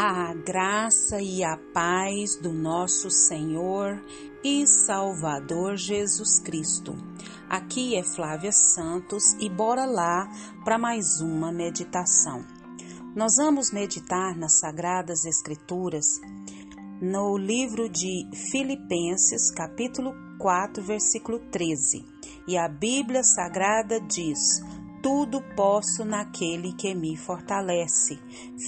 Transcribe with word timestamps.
A 0.00 0.32
graça 0.32 1.20
e 1.20 1.42
a 1.42 1.56
paz 1.74 2.36
do 2.36 2.52
nosso 2.52 3.10
Senhor 3.10 4.00
e 4.44 4.64
Salvador 4.64 5.74
Jesus 5.76 6.38
Cristo. 6.38 6.94
Aqui 7.50 7.96
é 7.96 8.04
Flávia 8.04 8.52
Santos 8.52 9.32
e 9.40 9.50
bora 9.50 9.86
lá 9.86 10.30
para 10.64 10.78
mais 10.78 11.20
uma 11.20 11.50
meditação. 11.50 12.44
Nós 13.16 13.32
vamos 13.38 13.72
meditar 13.72 14.36
nas 14.36 14.60
Sagradas 14.60 15.24
Escrituras 15.24 16.06
no 17.02 17.36
livro 17.36 17.88
de 17.88 18.30
Filipenses, 18.52 19.50
capítulo 19.50 20.14
4, 20.38 20.80
versículo 20.80 21.40
13. 21.50 22.06
E 22.46 22.56
a 22.56 22.68
Bíblia 22.68 23.24
Sagrada 23.24 24.00
diz: 24.00 24.60
tudo 25.02 25.40
posso 25.54 26.04
naquele 26.04 26.72
que 26.72 26.94
me 26.94 27.16
fortalece. 27.16 28.18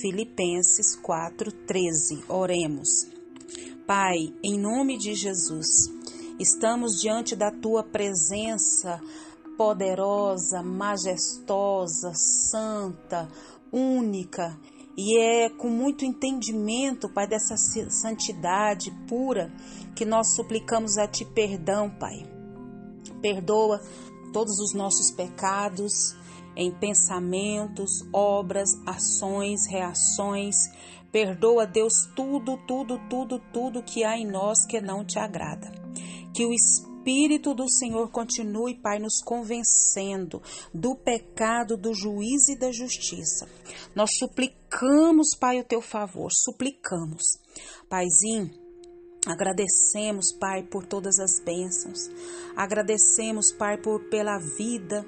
Filipenses 0.01 0.97
4:13. 0.97 2.25
Oremos. 2.29 3.07
Pai, 3.87 4.33
em 4.43 4.59
nome 4.59 4.97
de 4.97 5.15
Jesus, 5.15 5.67
estamos 6.39 7.01
diante 7.01 7.35
da 7.35 7.51
tua 7.51 7.83
presença 7.83 9.01
poderosa, 9.57 10.63
majestosa, 10.63 12.13
santa, 12.15 13.29
única, 13.73 14.57
e 14.97 15.19
é 15.19 15.51
com 15.51 15.69
muito 15.69 16.05
entendimento, 16.05 17.09
Pai, 17.09 17.27
dessa 17.27 17.57
santidade 17.57 18.91
pura 19.09 19.53
que 19.95 20.05
nós 20.05 20.35
suplicamos 20.35 20.97
a 20.97 21.07
Ti 21.07 21.25
perdão, 21.25 21.91
Pai. 21.91 22.25
Perdoa 23.21 23.81
todos 24.33 24.59
os 24.59 24.75
nossos 24.75 25.11
pecados, 25.11 26.15
em 26.57 26.71
pensamentos, 26.71 27.91
obras, 28.13 28.71
ações, 28.87 29.67
reações. 29.69 30.57
Perdoa, 31.13 31.67
Deus, 31.67 31.93
tudo, 32.15 32.57
tudo, 32.67 33.01
tudo, 33.09 33.41
tudo 33.53 33.83
que 33.83 34.05
há 34.05 34.17
em 34.17 34.27
nós 34.27 34.65
que 34.67 34.81
não 34.81 35.05
te 35.05 35.19
agrada. 35.19 35.73
Que 36.33 36.47
o 36.47 36.53
Espírito 36.53 37.55
do 37.55 37.69
Senhor 37.69 38.11
continue, 38.11 38.75
Pai, 38.75 38.99
nos 38.99 39.23
convencendo 39.25 40.41
do 40.73 40.95
pecado, 40.95 41.77
do 41.77 41.95
juízo 41.95 42.53
e 42.53 42.59
da 42.59 42.71
justiça. 42.71 43.49
Nós 43.95 44.11
suplicamos, 44.19 45.35
Pai, 45.39 45.59
o 45.61 45.65
teu 45.65 45.81
favor, 45.81 46.29
suplicamos. 46.31 47.23
Paizinho, 47.89 48.51
agradecemos, 49.31 50.33
Pai, 50.33 50.63
por 50.63 50.85
todas 50.85 51.19
as 51.19 51.41
bênçãos. 51.41 52.11
Agradecemos, 52.57 53.53
Pai, 53.53 53.79
por 53.79 54.01
pela 54.05 54.39
vida 54.39 55.05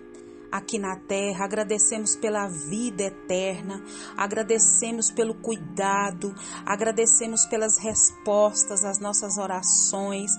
aqui 0.53 0.79
na 0.79 0.97
terra, 0.97 1.47
agradecemos 1.47 2.15
pela 2.15 2.47
vida 2.47 3.05
eterna, 3.05 3.83
agradecemos 4.15 5.11
pelo 5.11 5.35
cuidado, 5.35 6.35
agradecemos 6.67 7.47
pelas 7.47 7.79
respostas 7.79 8.85
às 8.85 8.99
nossas 8.99 9.39
orações, 9.39 10.31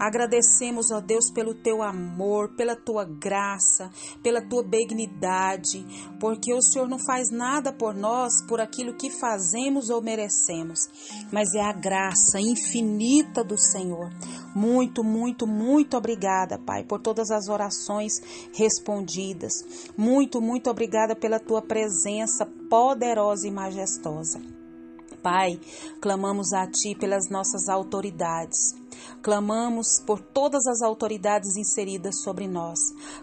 agradecemos, 0.00 0.90
ó 0.90 1.00
Deus, 1.00 1.30
pelo 1.30 1.54
teu 1.54 1.80
amor, 1.80 2.48
pela 2.56 2.74
tua 2.74 3.04
graça, 3.04 3.88
pela 4.20 4.42
tua 4.42 4.64
benignidade, 4.64 5.86
porque 6.18 6.52
o 6.52 6.60
Senhor 6.60 6.88
não 6.88 6.98
faz 6.98 7.30
nada 7.30 7.72
por 7.72 7.94
nós 7.94 8.42
por 8.48 8.60
aquilo 8.60 8.94
que 8.94 9.10
fazemos 9.10 9.90
ou 9.90 10.02
merecemos, 10.02 10.80
mas 11.30 11.54
é 11.54 11.62
a 11.62 11.72
graça 11.72 12.40
infinita 12.40 13.44
do 13.44 13.56
Senhor. 13.56 14.10
Muito, 14.54 15.02
muito, 15.02 15.46
muito 15.46 15.96
obrigada, 15.96 16.58
Pai, 16.58 16.84
por 16.84 17.00
todas 17.00 17.30
as 17.30 17.48
orações 17.48 18.12
respondidas. 18.54 19.52
Muito, 19.96 20.40
muito 20.40 20.68
obrigada 20.70 21.16
pela 21.16 21.40
tua 21.40 21.62
presença 21.62 22.46
poderosa 22.68 23.46
e 23.46 23.50
majestosa. 23.50 24.40
Pai, 25.22 25.58
clamamos 26.00 26.52
a 26.52 26.66
Ti 26.66 26.96
pelas 26.98 27.30
nossas 27.30 27.68
autoridades. 27.68 28.81
Clamamos 29.22 30.00
por 30.06 30.20
todas 30.20 30.66
as 30.66 30.82
autoridades 30.82 31.56
inseridas 31.56 32.22
sobre 32.22 32.48
nós. 32.48 32.78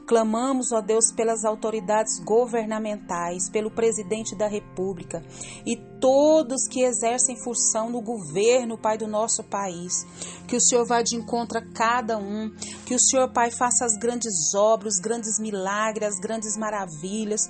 Clamamos, 0.07 0.71
ó 0.71 0.81
Deus, 0.81 1.11
pelas 1.11 1.43
autoridades 1.43 2.19
governamentais, 2.23 3.49
pelo 3.49 3.69
presidente 3.69 4.35
da 4.35 4.47
República 4.47 5.23
e 5.65 5.75
todos 5.99 6.67
que 6.67 6.81
exercem 6.81 7.35
função 7.35 7.89
no 7.89 8.01
governo, 8.01 8.77
Pai, 8.77 8.97
do 8.97 9.07
nosso 9.07 9.43
país. 9.43 10.05
Que 10.47 10.55
o 10.55 10.61
Senhor 10.61 10.85
vá 10.87 11.01
de 11.01 11.15
encontro 11.15 11.59
a 11.59 11.73
cada 11.73 12.17
um. 12.17 12.49
Que 12.85 12.95
o 12.95 12.99
Senhor, 12.99 13.31
Pai, 13.31 13.51
faça 13.51 13.85
as 13.85 13.97
grandes 13.97 14.53
obras, 14.55 14.95
os 14.95 14.99
grandes 14.99 15.39
milagres, 15.39 16.07
as 16.07 16.19
grandes 16.19 16.57
maravilhas. 16.57 17.41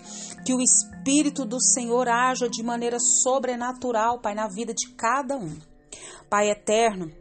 Que 0.46 0.54
o 0.54 0.62
Espírito 0.62 1.46
do 1.46 1.62
Senhor 1.62 2.08
haja 2.10 2.50
de 2.50 2.64
maneira 2.64 2.98
sobrenatural, 3.00 4.20
Pai, 4.20 4.34
na 4.34 4.48
vida 4.48 4.74
de 4.74 4.90
cada 4.96 5.38
um. 5.38 5.56
Pai 6.30 6.50
eterno, 6.50 7.12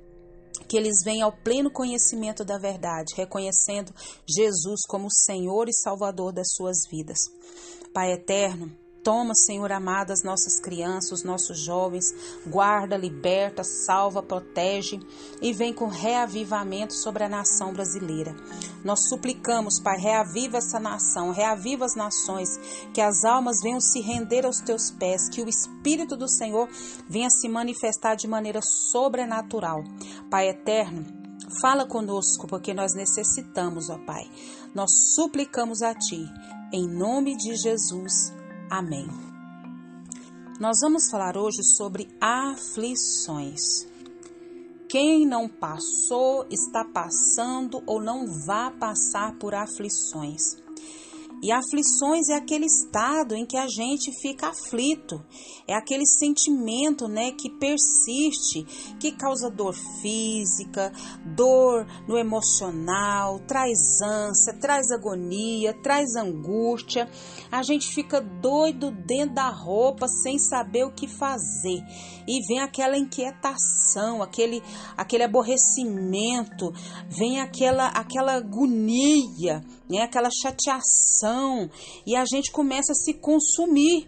que 0.68 0.76
eles 0.76 1.02
venham 1.02 1.26
ao 1.26 1.32
pleno 1.32 1.70
conhecimento 1.70 2.44
da 2.44 2.58
verdade, 2.58 3.14
reconhecendo 3.16 3.92
Jesus 4.28 4.82
como 4.86 5.10
Senhor 5.10 5.68
e 5.68 5.72
Salvador 5.72 6.32
das 6.32 6.52
suas 6.54 6.78
vidas. 6.90 7.18
Pai 7.92 8.12
eterno, 8.12 8.70
Toma, 9.03 9.34
Senhor 9.34 9.70
amado, 9.72 10.10
as 10.10 10.22
nossas 10.22 10.60
crianças, 10.60 11.12
os 11.12 11.25
nossos 11.25 11.59
jovens, 11.59 12.12
guarda, 12.47 12.97
liberta, 12.97 13.62
salva, 13.64 14.22
protege 14.22 15.00
e 15.41 15.53
vem 15.53 15.72
com 15.72 15.86
reavivamento 15.86 16.92
sobre 16.92 17.25
a 17.25 17.28
nação 17.28 17.72
brasileira. 17.72 18.34
Nós 18.84 19.08
suplicamos, 19.08 19.81
Pai, 19.81 19.98
reaviva 19.98 20.58
essa 20.58 20.78
nação, 20.78 21.31
reaviva 21.31 21.84
as 21.84 21.94
nações, 21.94 22.58
que 22.92 23.00
as 23.00 23.25
almas 23.25 23.60
venham 23.62 23.81
se 23.81 24.00
render 24.00 24.44
aos 24.44 24.60
teus 24.60 24.91
pés, 24.91 25.28
que 25.28 25.42
o 25.42 25.48
Espírito 25.48 26.16
do 26.16 26.28
Senhor 26.28 26.69
venha 27.08 27.31
se 27.31 27.48
manifestar 27.48 28.14
de 28.14 28.26
maneira 28.26 28.60
sobrenatural. 28.62 29.82
Pai 30.31 30.48
eterno, 30.48 31.28
Fala 31.62 31.87
conosco, 31.87 32.47
porque 32.47 32.75
nós 32.75 32.94
necessitamos, 32.94 33.88
ó 33.88 33.97
Pai. 34.04 34.31
Nós 34.75 34.91
suplicamos 35.14 35.81
a 35.81 35.94
Ti, 35.94 36.28
em 36.72 36.87
nome 36.87 37.37
de 37.37 37.56
Jesus. 37.56 38.38
Amém. 38.70 39.08
Nós 40.60 40.80
vamos 40.80 41.10
falar 41.10 41.36
hoje 41.36 41.62
sobre 41.62 42.08
aflições. 42.20 43.86
Quem 44.88 45.26
não 45.26 45.48
passou, 45.48 46.46
está 46.50 46.84
passando 46.84 47.82
ou 47.86 48.02
não 48.02 48.26
vai 48.26 48.70
passar 48.72 49.36
por 49.36 49.54
aflições. 49.54 50.56
E 51.41 51.53
aflições 51.53 52.28
é 52.28 52.34
aquele 52.34 52.66
estado 52.66 53.34
em 53.34 53.47
que 53.47 53.56
a 53.56 53.69
gente 53.69 54.10
fica 54.21 54.49
aflito, 54.49 55.25
é 55.69 55.75
aquele 55.75 56.04
sentimento, 56.04 57.06
né, 57.06 57.31
que 57.31 57.49
persiste, 57.49 58.65
que 58.99 59.12
causa 59.12 59.49
dor 59.49 59.75
física, 60.03 60.93
dor 61.25 61.87
no 62.09 62.19
emocional, 62.19 63.38
traz 63.47 63.78
ânsia, 64.03 64.59
traz 64.60 64.91
agonia, 64.91 65.72
traz 65.81 66.16
angústia. 66.16 67.09
A 67.53 67.62
gente 67.62 67.87
fica 67.94 68.20
doido 68.20 68.91
dentro 68.91 69.37
da 69.37 69.49
roupa 69.49 70.09
sem 70.09 70.38
saber 70.38 70.84
o 70.84 70.93
que 70.93 71.06
fazer. 71.06 71.81
E 72.26 72.44
vem 72.49 72.60
aquela 72.60 72.99
inquietação, 72.99 74.22
aquele 74.22 74.60
aquele 74.97 75.22
aborrecimento, 75.22 76.72
vem 77.09 77.41
aquela 77.41 77.88
aquela 77.88 78.34
agonia, 78.34 79.62
né, 79.88 80.03
aquela 80.03 80.28
chateação 80.31 81.27
e 82.06 82.16
a 82.16 82.24
gente 82.24 82.50
começa 82.50 82.92
a 82.92 82.94
se 82.94 83.14
consumir. 83.14 84.06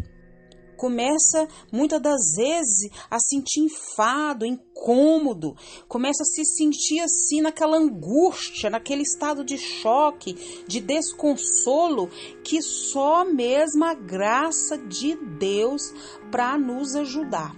Começa 0.76 1.46
muitas 1.70 2.00
das 2.00 2.20
vezes 2.38 2.90
a 3.10 3.18
sentir 3.20 3.60
enfado, 3.60 4.46
incômodo, 4.46 5.54
começa 5.86 6.22
a 6.22 6.24
se 6.24 6.42
sentir 6.42 7.00
assim 7.00 7.42
naquela 7.42 7.76
angústia, 7.76 8.70
naquele 8.70 9.02
estado 9.02 9.44
de 9.44 9.58
choque, 9.58 10.64
de 10.66 10.80
desconsolo, 10.80 12.08
que 12.42 12.62
só 12.62 13.26
mesmo 13.26 13.84
a 13.84 13.92
graça 13.92 14.78
de 14.78 15.16
Deus 15.16 15.92
para 16.30 16.56
nos 16.56 16.96
ajudar. 16.96 17.54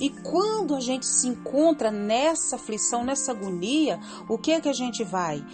E 0.00 0.10
quando 0.10 0.74
a 0.74 0.80
gente 0.80 1.06
se 1.06 1.28
encontra 1.28 1.90
nessa 1.90 2.56
aflição, 2.56 3.04
nessa 3.04 3.32
agonia, 3.32 4.00
o 4.28 4.36
que 4.36 4.52
é 4.52 4.60
que 4.60 4.68
a 4.68 4.72
gente 4.72 5.04
vai? 5.04 5.44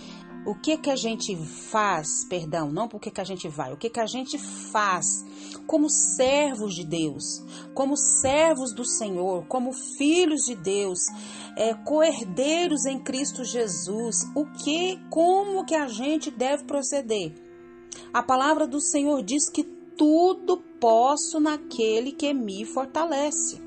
O 0.46 0.54
que 0.54 0.76
que 0.78 0.90
a 0.90 0.96
gente 0.96 1.37
faz, 1.70 2.25
perdão, 2.28 2.70
não 2.70 2.88
porque 2.88 3.10
que 3.10 3.20
a 3.20 3.25
gente 3.25 3.48
vai, 3.48 3.72
o 3.72 3.76
que 3.76 3.90
que 3.90 4.00
a 4.00 4.06
gente 4.06 4.38
faz 4.38 5.25
como 5.66 5.88
servos 5.90 6.75
de 6.75 6.84
Deus, 6.84 7.44
como 7.75 7.96
servos 7.96 8.75
do 8.75 8.84
Senhor, 8.84 9.46
como 9.46 9.72
filhos 9.98 10.40
de 10.42 10.56
Deus, 10.56 10.98
é, 11.56 11.75
coerdeiros 11.75 12.87
em 12.87 12.98
Cristo 12.98 13.44
Jesus, 13.44 14.25
o 14.34 14.46
que, 14.46 14.98
como 15.10 15.64
que 15.64 15.75
a 15.75 15.87
gente 15.87 16.31
deve 16.31 16.64
proceder? 16.64 17.34
A 18.12 18.22
palavra 18.22 18.66
do 18.66 18.81
Senhor 18.81 19.22
diz 19.22 19.50
que 19.50 19.62
tudo 19.62 20.56
posso 20.81 21.38
naquele 21.38 22.12
que 22.12 22.32
me 22.32 22.64
fortalece. 22.64 23.60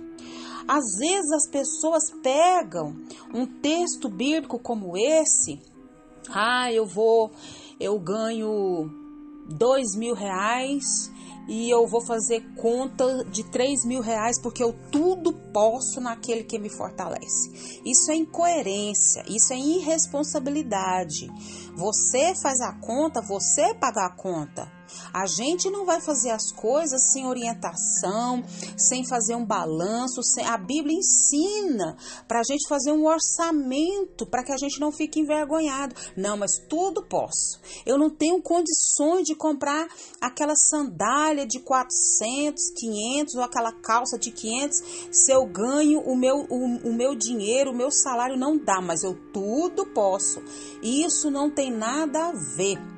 Às 0.68 0.98
vezes 0.98 1.31
as 1.31 1.48
pessoas 1.50 2.04
pegam 2.24 2.96
um 3.34 3.46
texto 3.46 4.10
bíblico 4.10 4.58
como 4.58 4.98
esse 4.98 5.60
ah, 6.30 6.72
eu 6.72 6.86
vou, 6.86 7.31
eu 7.80 8.00
ganho 8.00 8.90
dois 9.48 9.96
mil 9.96 10.14
reais 10.14 11.12
e 11.48 11.70
eu 11.70 11.86
vou 11.88 12.02
fazer 12.06 12.42
conta 12.56 13.24
de 13.25 13.44
3 13.44 13.86
mil 13.86 14.02
reais 14.02 14.40
porque 14.42 14.64
eu 14.64 14.74
tudo 14.92 15.34
posso 15.34 16.00
naquele 16.00 16.44
que 16.44 16.58
me 16.58 16.70
fortalece. 16.70 17.81
Isso 17.86 18.12
é 18.12 18.16
incoerência, 18.16 19.24
isso 19.28 19.52
é 19.52 19.58
irresponsabilidade. 19.58 21.28
Você 21.75 22.34
faz 22.42 22.62
a 22.62 22.74
conta, 22.74 23.22
você 23.22 23.74
paga 23.75 24.06
a 24.06 24.16
conta. 24.16 24.72
A 25.13 25.25
gente 25.25 25.69
não 25.69 25.86
vai 25.86 26.01
fazer 26.01 26.31
as 26.31 26.51
coisas 26.51 27.12
sem 27.12 27.25
orientação, 27.25 28.44
sem 28.78 29.07
fazer 29.07 29.36
um 29.36 29.45
balanço. 29.45 30.24
Sem... 30.24 30.45
A 30.45 30.57
Bíblia 30.57 30.98
ensina 30.98 31.95
para 32.28 32.40
a 32.40 32.44
gente 32.44 32.68
fazer 32.68 32.92
um 32.92 33.06
orçamento 33.06 34.25
para 34.25 34.44
que 34.44 34.51
a 34.51 34.57
gente 34.57 34.80
não 34.80 34.92
fique 34.92 35.19
envergonhado. 35.19 35.95
Não, 36.16 36.38
mas 36.38 36.57
tudo 36.69 37.04
posso. 37.04 37.60
Eu 37.86 37.98
não 37.98 38.10
tenho 38.10 38.42
condições 38.42 39.24
de 39.24 39.36
comprar 39.36 39.88
aquela 40.22 40.56
sandália 40.56 41.46
de 41.46 41.60
400, 41.60 42.72
500 42.75 43.36
ou 43.36 43.42
aquela 43.42 43.72
calça 43.72 44.18
de 44.18 44.31
500 44.31 44.84
se 45.12 45.31
eu 45.31 45.46
ganho 45.46 46.00
o 46.01 46.16
meu, 46.16 46.46
o, 46.50 46.89
o 46.89 46.94
meu 46.94 47.16
dinheiro, 47.16 47.72
o 47.72 47.75
meu 47.75 47.92
salário 47.92 48.38
não 48.38 48.57
dá, 48.57 48.81
mas 48.81 49.04
eu 49.04 49.16
tudo 49.31 49.86
posso. 49.86 50.42
Isso 50.81 51.30
não 51.30 51.50
tem 51.50 51.72
nada 51.72 52.28
a 52.28 52.31
ver 52.31 52.93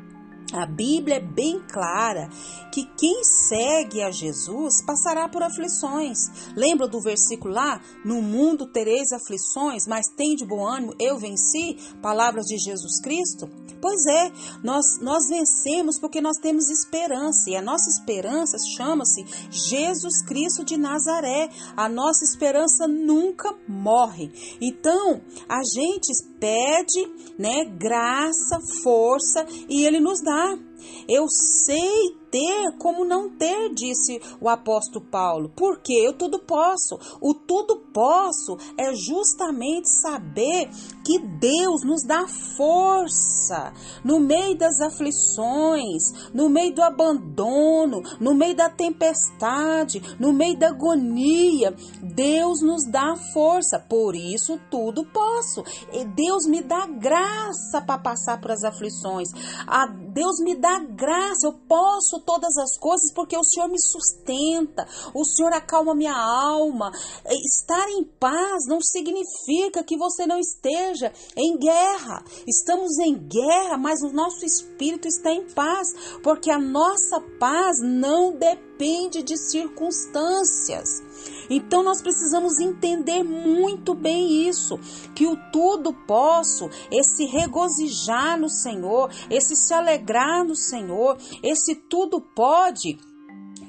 a 0.53 0.65
Bíblia 0.65 1.15
é 1.15 1.19
bem 1.19 1.59
clara 1.71 2.29
que 2.71 2.85
quem 2.97 3.23
segue 3.23 4.01
a 4.01 4.11
Jesus 4.11 4.83
passará 4.85 5.27
por 5.27 5.41
aflições. 5.41 6.17
Lembra 6.55 6.87
do 6.87 7.01
versículo 7.01 7.53
lá? 7.53 7.81
No 8.03 8.21
mundo 8.21 8.65
tereis 8.65 9.11
aflições, 9.11 9.87
mas 9.87 10.07
tem 10.15 10.35
de 10.35 10.45
bom 10.45 10.65
ânimo, 10.65 10.93
eu 10.99 11.17
venci. 11.17 11.77
Palavras 12.01 12.45
de 12.45 12.57
Jesus 12.57 13.01
Cristo. 13.01 13.49
Pois 13.81 14.05
é, 14.05 14.31
nós, 14.63 14.99
nós 15.01 15.27
vencemos 15.29 15.99
porque 15.99 16.19
nós 16.19 16.37
temos 16.37 16.69
esperança 16.69 17.49
e 17.49 17.55
a 17.55 17.61
nossa 17.61 17.89
esperança 17.89 18.57
chama-se 18.75 19.23
Jesus 19.51 20.23
Cristo 20.25 20.63
de 20.65 20.75
Nazaré. 20.77 21.49
A 21.77 21.87
nossa 21.87 22.23
esperança 22.23 22.87
nunca 22.87 23.53
morre. 23.67 24.31
Então, 24.59 25.21
a 25.47 25.61
gente 25.63 26.11
pede, 26.39 27.33
né, 27.37 27.65
graça, 27.65 28.59
força 28.83 29.45
e 29.69 29.85
ele 29.85 29.99
nos 29.99 30.21
dá. 30.21 30.44
Hola. 30.45 30.74
Eu 31.07 31.27
sei 31.29 32.15
ter 32.35 32.77
como 32.77 33.05
não 33.05 33.29
ter, 33.29 33.73
disse 33.73 34.21
o 34.41 34.49
apóstolo 34.49 35.05
Paulo. 35.05 35.51
Porque 35.55 35.93
eu 35.93 36.11
tudo 36.11 36.39
posso. 36.39 36.99
O 37.21 37.33
tudo 37.33 37.77
posso 37.93 38.57
é 38.77 38.93
justamente 38.93 39.89
saber 39.89 40.69
que 41.05 41.19
Deus 41.19 41.81
nos 41.85 42.03
dá 42.05 42.27
força 42.57 43.71
no 44.03 44.19
meio 44.19 44.57
das 44.57 44.81
aflições, 44.81 46.31
no 46.33 46.49
meio 46.49 46.75
do 46.75 46.81
abandono, 46.81 48.01
no 48.19 48.33
meio 48.33 48.55
da 48.55 48.69
tempestade, 48.69 50.01
no 50.19 50.33
meio 50.33 50.57
da 50.57 50.69
agonia. 50.69 51.73
Deus 52.01 52.61
nos 52.61 52.85
dá 52.85 53.15
força. 53.33 53.79
Por 53.79 54.13
isso 54.13 54.59
tudo 54.69 55.05
posso. 55.05 55.63
E 55.93 56.03
Deus 56.03 56.45
me 56.47 56.61
dá 56.61 56.85
graça 56.85 57.81
para 57.85 57.99
passar 57.99 58.41
por 58.41 58.51
as 58.51 58.63
aflições. 58.63 59.29
A 59.65 59.87
Deus 59.87 60.39
me 60.39 60.55
dá 60.55 60.74
graça. 60.79 61.47
Eu 61.47 61.53
posso 61.53 62.19
todas 62.25 62.55
as 62.57 62.77
coisas 62.77 63.13
porque 63.13 63.37
o 63.37 63.43
Senhor 63.43 63.69
me 63.69 63.79
sustenta, 63.79 64.87
o 65.13 65.23
Senhor 65.25 65.53
acalma 65.53 65.95
minha 65.95 66.15
alma. 66.15 66.91
Estar 67.25 67.89
em 67.89 68.03
paz 68.03 68.65
não 68.67 68.79
significa 68.81 69.83
que 69.83 69.97
você 69.97 70.25
não 70.25 70.39
esteja 70.39 71.11
em 71.35 71.57
guerra. 71.57 72.23
Estamos 72.47 72.97
em 72.99 73.15
guerra, 73.15 73.77
mas 73.77 74.01
o 74.01 74.11
nosso 74.11 74.45
espírito 74.45 75.07
está 75.07 75.31
em 75.31 75.49
paz, 75.53 75.87
porque 76.23 76.51
a 76.51 76.59
nossa 76.59 77.19
paz 77.39 77.79
não 77.81 78.31
depende 78.31 79.23
de 79.23 79.37
circunstâncias. 79.37 81.01
Então 81.49 81.83
nós 81.83 82.01
precisamos 82.01 82.59
entender 82.59 83.23
muito 83.23 83.93
bem 83.93 84.47
isso, 84.47 84.77
que 85.15 85.27
o 85.27 85.37
tudo 85.51 85.93
posso, 86.07 86.69
esse 86.91 87.25
regozijar 87.25 88.39
no 88.39 88.49
Senhor, 88.49 89.11
esse 89.29 89.55
se 89.55 89.73
alegrar 89.73 90.43
no 90.43 90.55
Senhor, 90.55 91.17
esse 91.43 91.75
tudo 91.75 92.21
pode, 92.35 92.97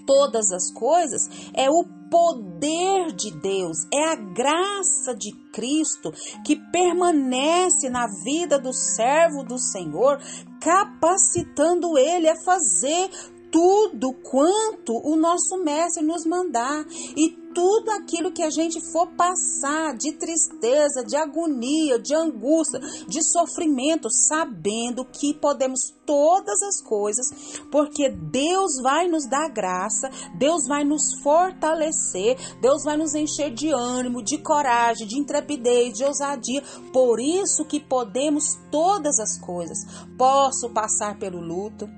todas 0.06 0.53
as 0.53 0.73
coisas, 0.73 1.29
é 1.53 1.69
o 1.69 1.85
poder 2.11 3.12
de 3.12 3.32
Deus, 3.32 3.79
é 3.93 4.12
a 4.12 4.14
graça 4.14 5.14
de 5.14 5.32
Cristo 5.53 6.12
que 6.44 6.56
permanece 6.70 7.88
na 7.91 8.06
vida 8.25 8.58
do 8.58 8.73
servo 8.73 9.43
do 9.43 9.58
Senhor, 9.58 10.20
capacitando 10.61 11.99
ele 11.99 12.29
a 12.29 12.41
fazer 12.44 13.11
tudo 13.50 14.12
quanto 14.23 14.93
o 15.05 15.17
nosso 15.17 15.58
mestre 15.64 16.05
nos 16.05 16.25
mandar. 16.25 16.85
E 17.17 17.45
tudo 17.56 17.91
aquilo 17.93 18.31
que 18.31 18.43
a 18.43 18.50
gente 18.50 18.79
for 18.93 19.06
passar 19.17 19.97
de 19.97 20.12
tristeza, 20.12 21.03
de 21.03 21.17
agonia, 21.17 21.99
de 21.99 22.14
angústia, 22.14 22.79
de 23.08 23.23
sofrimento, 23.23 24.11
sabendo 24.11 25.06
que 25.06 25.32
podemos 25.32 25.81
todas 26.05 26.61
as 26.62 26.82
coisas, 26.82 27.26
porque 27.73 28.11
Deus 28.11 28.73
vai 28.82 29.08
nos 29.08 29.26
dar 29.26 29.49
graça, 29.49 30.11
Deus 30.38 30.67
vai 30.69 30.85
nos 30.85 31.19
fortalecer, 31.23 32.37
Deus 32.61 32.85
vai 32.85 32.99
nos 32.99 33.14
encher 33.14 33.50
de 33.50 33.70
ânimo, 33.70 34.23
de 34.23 34.37
coragem, 34.37 35.06
de 35.06 35.19
intrepidez, 35.19 35.94
de 35.94 36.05
ousadia. 36.05 36.62
Por 36.93 37.19
isso 37.19 37.64
que 37.64 37.81
podemos 37.81 38.44
todas 38.70 39.19
as 39.19 39.41
coisas. 39.41 39.79
Posso 40.19 40.69
passar 40.70 41.19
pelo 41.19 41.41
luto, 41.41 41.88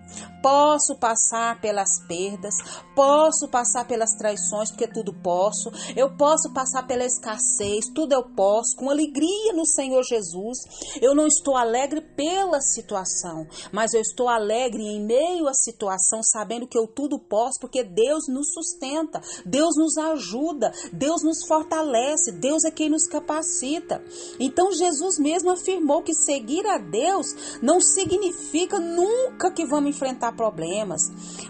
posso 0.40 0.96
passar 0.96 1.60
pelas 1.60 2.00
perdas, 2.06 2.54
posso 2.94 3.48
passar 3.48 3.86
pelas 3.86 4.14
traições, 4.14 4.70
porque 4.70 4.86
tudo 4.86 5.12
posso 5.12 5.47
posso, 5.48 5.70
eu 5.96 6.10
posso 6.16 6.52
passar 6.52 6.86
pela 6.86 7.04
escassez, 7.04 7.86
tudo 7.94 8.12
eu 8.12 8.22
posso, 8.22 8.76
com 8.76 8.90
alegria 8.90 9.52
no 9.54 9.66
Senhor 9.66 10.02
Jesus. 10.02 10.58
Eu 11.00 11.14
não 11.14 11.26
estou 11.26 11.56
alegre 11.56 12.00
pela 12.00 12.60
situação, 12.60 13.46
mas 13.72 13.94
eu 13.94 14.00
estou 14.00 14.28
alegre 14.28 14.82
em 14.82 15.00
meio 15.04 15.48
à 15.48 15.54
situação, 15.54 16.20
sabendo 16.22 16.66
que 16.66 16.78
eu 16.78 16.86
tudo 16.86 17.18
posso, 17.18 17.58
porque 17.60 17.82
Deus 17.82 18.28
nos 18.28 18.52
sustenta, 18.52 19.20
Deus 19.44 19.74
nos 19.76 19.96
ajuda, 19.96 20.72
Deus 20.92 21.22
nos 21.22 21.46
fortalece, 21.46 22.32
Deus 22.32 22.64
é 22.64 22.70
quem 22.70 22.90
nos 22.90 23.06
capacita. 23.06 24.02
Então 24.38 24.72
Jesus 24.72 25.18
mesmo 25.18 25.50
afirmou 25.50 26.02
que 26.02 26.14
seguir 26.14 26.66
a 26.66 26.78
Deus 26.78 27.26
não 27.62 27.80
significa 27.80 28.78
nunca 28.78 29.50
que 29.50 29.64
vamos 29.64 29.90
enfrentar 29.90 30.36
problemas, 30.36 31.00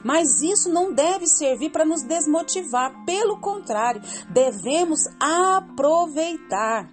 mas 0.05 0.41
isso 0.43 0.69
não 0.69 0.93
deve 0.93 1.27
servir 1.27 1.71
para 1.71 1.85
nos 1.85 2.03
desmotivar, 2.03 3.05
pelo 3.05 3.41
contrário, 3.41 3.88
contrário, 3.89 4.03
devemos 4.31 5.01
aproveitar 5.21 6.89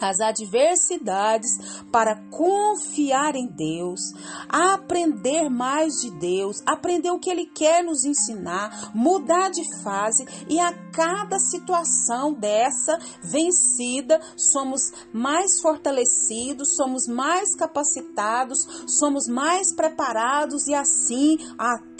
as 0.00 0.18
adversidades 0.18 1.50
para 1.92 2.16
confiar 2.30 3.34
em 3.34 3.46
Deus, 3.46 4.00
aprender 4.48 5.50
mais 5.50 5.92
de 6.00 6.10
Deus, 6.12 6.62
aprender 6.64 7.10
o 7.10 7.18
que 7.18 7.28
Ele 7.28 7.44
quer 7.44 7.84
nos 7.84 8.04
ensinar, 8.04 8.92
mudar 8.94 9.50
de 9.50 9.62
fase 9.82 10.24
e 10.48 10.58
a 10.58 10.72
cada 10.90 11.38
situação 11.38 12.32
dessa 12.32 12.98
vencida, 13.22 14.20
somos 14.36 14.90
mais 15.12 15.60
fortalecidos, 15.60 16.74
somos 16.76 17.06
mais 17.06 17.54
capacitados, 17.54 18.58
somos 18.86 19.28
mais 19.28 19.74
preparados 19.74 20.66
e 20.66 20.74
assim 20.74 21.36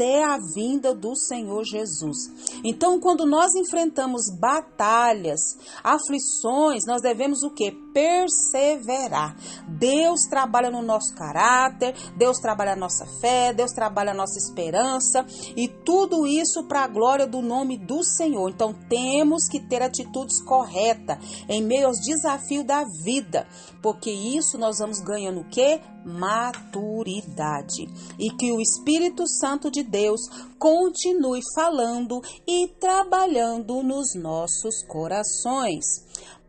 até 0.01 0.25
a 0.25 0.39
vinda 0.39 0.95
do 0.95 1.15
Senhor 1.15 1.63
Jesus. 1.63 2.31
Então, 2.65 2.99
quando 2.99 3.27
nós 3.27 3.55
enfrentamos 3.55 4.31
batalhas, 4.41 5.59
aflições, 5.85 6.87
nós 6.87 7.03
devemos 7.03 7.43
o 7.43 7.51
que? 7.51 7.71
perseverar. 7.93 9.37
Deus 9.69 10.23
trabalha 10.29 10.71
no 10.71 10.83
nosso 10.83 11.15
caráter, 11.15 11.95
Deus 12.17 12.39
trabalha 12.39 12.73
a 12.73 12.77
nossa 12.77 13.07
fé, 13.21 13.53
Deus 13.53 13.73
trabalha 13.73 14.13
a 14.13 14.15
nossa 14.15 14.39
esperança 14.39 15.25
e 15.57 15.69
tudo 15.69 16.27
isso 16.27 16.65
para 16.65 16.85
a 16.85 16.89
glória 16.89 17.27
do 17.27 17.43
nome 17.43 17.77
do 17.77 18.03
Senhor. 18.05 18.49
Então 18.49 18.73
temos 18.89 19.49
que 19.49 19.61
ter 19.61 19.83
atitudes 19.83 20.41
corretas 20.43 21.19
em 21.49 21.63
meio 21.63 21.87
aos 21.87 22.01
desafios 22.01 22.65
da 22.65 22.85
vida, 22.85 23.47
porque 23.83 24.11
isso 24.11 24.59
nós 24.59 24.79
vamos 24.79 25.01
ganhando 25.01 25.41
o 25.41 25.49
quê? 25.49 25.81
Maturidade. 26.05 27.89
E 28.19 28.31
que 28.31 28.53
o 28.53 28.61
Espírito 28.61 29.27
Santo 29.27 29.71
de 29.71 29.83
Deus 29.91 30.21
continue 30.59 31.41
falando 31.55 32.23
e 32.47 32.69
trabalhando 32.79 33.83
nos 33.83 34.15
nossos 34.15 34.83
corações. 34.85 35.85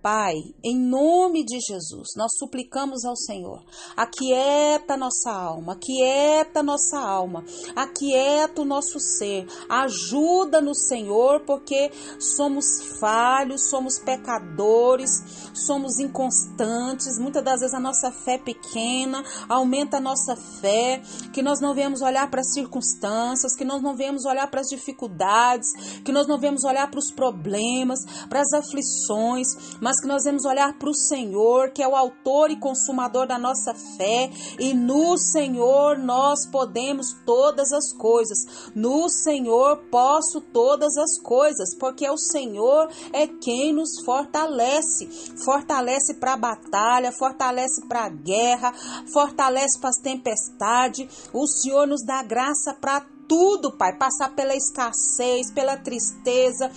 Pai, 0.01 0.33
em 0.63 0.79
nome 0.79 1.45
de 1.45 1.59
Jesus, 1.59 2.09
nós 2.17 2.31
suplicamos 2.39 3.05
ao 3.05 3.15
Senhor, 3.15 3.63
aquieta 3.95 4.97
nossa 4.97 5.31
alma, 5.31 5.73
aquieta 5.73 6.63
nossa 6.63 6.99
alma, 6.99 7.45
aquieta 7.75 8.63
o 8.63 8.65
nosso 8.65 8.99
ser, 8.99 9.45
ajuda-nos, 9.69 10.87
Senhor, 10.87 11.41
porque 11.41 11.91
somos 12.19 12.65
falhos, 12.99 13.69
somos 13.69 13.99
pecadores, 13.99 15.11
somos 15.53 15.99
inconstantes, 15.99 17.19
muitas 17.19 17.43
das 17.43 17.59
vezes 17.59 17.75
a 17.75 17.79
nossa 17.79 18.11
fé 18.11 18.31
é 18.31 18.37
pequena, 18.39 19.23
aumenta 19.47 19.97
a 19.97 20.01
nossa 20.01 20.35
fé, 20.35 21.01
que 21.31 21.43
nós 21.43 21.59
não 21.61 21.75
vemos 21.75 22.01
olhar 22.01 22.29
para 22.31 22.41
as 22.41 22.53
circunstâncias, 22.53 23.55
que 23.55 23.65
nós 23.65 23.83
não 23.83 23.95
vemos 23.95 24.25
olhar 24.25 24.49
para 24.49 24.61
as 24.61 24.67
dificuldades, 24.67 25.67
que 26.03 26.11
nós 26.11 26.27
não 26.27 26.39
vemos 26.39 26.63
olhar 26.63 26.89
para 26.89 26.99
os 26.99 27.11
problemas, 27.11 27.99
para 28.29 28.41
as 28.41 28.53
aflições, 28.53 29.47
mas 29.81 29.90
mas 29.91 29.99
que 29.99 30.07
nós 30.07 30.23
vamos 30.23 30.45
olhar 30.45 30.71
para 30.79 30.89
o 30.89 30.95
Senhor, 30.95 31.71
que 31.71 31.83
é 31.83 31.87
o 31.87 31.97
autor 31.97 32.49
e 32.49 32.55
consumador 32.55 33.27
da 33.27 33.37
nossa 33.37 33.73
fé, 33.73 34.31
e 34.57 34.73
no 34.73 35.17
Senhor 35.17 35.97
nós 35.97 36.45
podemos 36.49 37.13
todas 37.25 37.73
as 37.73 37.91
coisas. 37.91 38.71
No 38.73 39.09
Senhor 39.09 39.83
posso 39.91 40.39
todas 40.39 40.95
as 40.95 41.19
coisas, 41.19 41.75
porque 41.77 42.09
o 42.09 42.17
Senhor 42.17 42.89
é 43.11 43.27
quem 43.27 43.73
nos 43.73 44.01
fortalece. 44.05 45.09
Fortalece 45.43 46.13
para 46.13 46.33
a 46.33 46.37
batalha, 46.37 47.11
fortalece 47.11 47.85
para 47.85 48.05
a 48.05 48.09
guerra, 48.09 48.73
fortalece 49.11 49.77
para 49.77 49.89
as 49.89 49.97
tempestades. 49.97 51.29
O 51.33 51.45
Senhor 51.47 51.85
nos 51.85 52.05
dá 52.05 52.23
graça 52.23 52.73
para 52.79 53.05
tudo, 53.27 53.71
Pai, 53.77 53.97
passar 53.97 54.35
pela 54.35 54.53
escassez, 54.53 55.51
pela 55.51 55.77
tristeza, 55.77 56.69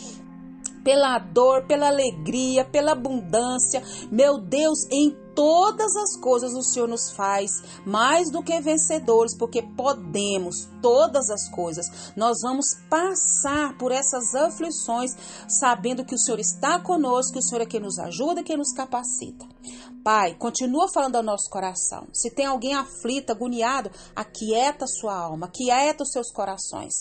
pela 0.84 1.18
dor, 1.18 1.66
pela 1.66 1.88
alegria, 1.88 2.64
pela 2.64 2.92
abundância. 2.92 3.82
Meu 4.12 4.38
Deus, 4.38 4.86
em 4.90 5.24
todas 5.34 5.96
as 5.96 6.16
coisas 6.16 6.54
o 6.54 6.62
Senhor 6.62 6.88
nos 6.88 7.10
faz 7.10 7.50
mais 7.84 8.30
do 8.30 8.42
que 8.42 8.60
vencedores, 8.60 9.36
porque 9.36 9.62
podemos 9.62 10.68
todas 10.80 11.28
as 11.30 11.48
coisas. 11.50 12.12
Nós 12.16 12.38
vamos 12.42 12.66
passar 12.88 13.76
por 13.76 13.90
essas 13.90 14.34
aflições, 14.34 15.16
sabendo 15.48 16.04
que 16.04 16.14
o 16.14 16.18
Senhor 16.18 16.38
está 16.38 16.78
conosco, 16.78 17.32
que 17.32 17.38
o 17.40 17.42
Senhor 17.42 17.62
é 17.62 17.66
quem 17.66 17.80
nos 17.80 17.98
ajuda, 17.98 18.44
quem 18.44 18.56
nos 18.56 18.72
capacita. 18.72 19.44
Pai, 20.04 20.34
continua 20.34 20.86
falando 20.92 21.16
ao 21.16 21.22
nosso 21.22 21.48
coração. 21.48 22.06
Se 22.12 22.30
tem 22.30 22.44
alguém 22.44 22.74
aflito, 22.74 23.30
agoniado, 23.30 23.90
aquieta 24.14 24.86
sua 24.86 25.16
alma, 25.16 25.46
aquieta 25.46 26.02
os 26.02 26.12
seus 26.12 26.30
corações. 26.30 26.92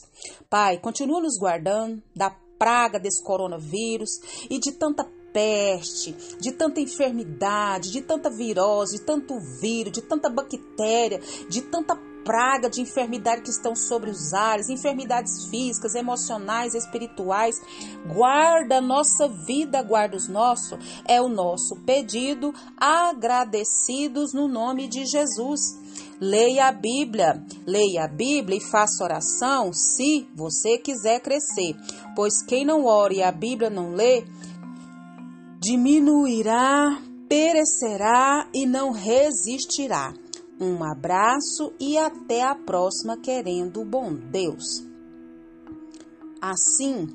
Pai, 0.50 0.78
continua 0.78 1.22
nos 1.22 1.38
guardando 1.38 2.02
da 2.16 2.30
praga 2.63 2.98
desse 2.98 3.22
coronavírus 3.22 4.22
e 4.50 4.58
de 4.58 4.72
tanta 4.72 5.03
peste, 5.34 6.15
de 6.39 6.53
tanta 6.53 6.79
enfermidade, 6.79 7.91
de 7.91 8.01
tanta 8.01 8.29
virose, 8.29 9.00
de 9.00 9.03
tanto 9.03 9.38
vírus, 9.60 9.91
de 9.91 10.01
tanta 10.01 10.29
bactéria, 10.29 11.20
de 11.50 11.62
tanta 11.63 11.93
praga 12.24 12.70
de 12.70 12.82
enfermidade 12.82 13.42
que 13.42 13.50
estão 13.50 13.75
sobre 13.75 14.10
os 14.10 14.34
ares, 14.34 14.70
enfermidades 14.70 15.46
físicas, 15.46 15.96
emocionais, 15.96 16.74
espirituais. 16.74 17.56
Guarda 18.13 18.77
a 18.77 18.82
nossa 18.82 19.27
vida, 19.27 19.82
guarda 19.84 20.18
os 20.18 20.27
nossos. 20.27 20.77
É 21.08 21.22
o 21.22 21.27
nosso 21.27 21.75
pedido, 21.86 22.53
agradecidos 22.77 24.34
no 24.34 24.48
nome 24.48 24.88
de 24.88 25.06
Jesus. 25.06 25.62
Leia 26.20 26.68
a 26.68 26.72
Bíblia, 26.72 27.44
leia 27.65 28.06
a 28.06 28.08
Bíblia 28.08 28.58
e 28.58 28.72
faça 28.72 29.03
oração 29.03 29.74
se 29.74 30.27
você 30.34 30.77
quiser 30.77 31.20
crescer, 31.20 31.75
pois 32.15 32.42
quem 32.46 32.65
não 32.65 32.86
ore 32.86 33.18
e 33.18 33.24
a 33.24 33.32
Bíblia 33.32 33.70
não 33.70 33.92
lê, 33.92 34.24
diminuirá, 35.60 37.01
perecerá 37.27 38.48
e 38.53 38.65
não 38.65 38.92
resistirá. 38.92 40.13
Um 40.60 40.84
abraço 40.84 41.74
e 41.80 41.98
até 41.98 42.44
a 42.44 42.56
próxima, 42.56 43.18
querendo 43.18 43.82
o 43.82 43.86
bom 43.86 44.14
Deus. 44.14 44.84
Assim, 46.42 47.08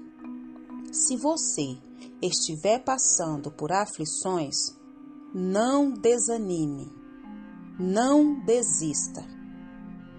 se 0.92 1.16
você 1.16 1.78
estiver 2.21 2.83
passando 2.83 3.50
por 3.50 3.73
aflições, 3.73 4.76
não 5.33 5.90
desanime 5.90 6.99
não 7.78 8.35
desista. 8.45 9.25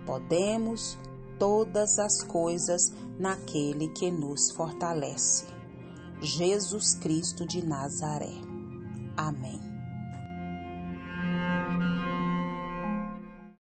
Podemos 0.06 0.98
todas 1.38 2.00
as 2.00 2.24
coisas 2.24 2.82
naquele 3.20 3.90
que 3.90 4.10
nos 4.10 4.52
fortalece. 4.52 5.46
Jesus 6.22 6.96
Cristo 6.96 7.46
de 7.46 7.66
Nazaré. 7.66 8.34
Amém. 9.18 9.69